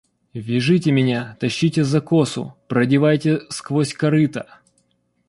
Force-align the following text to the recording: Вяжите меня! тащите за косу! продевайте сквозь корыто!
Вяжите 0.33 0.91
меня! 0.91 1.37
тащите 1.39 1.83
за 1.83 2.01
косу! 2.01 2.53
продевайте 2.67 3.41
сквозь 3.51 3.93
корыто! 3.93 4.47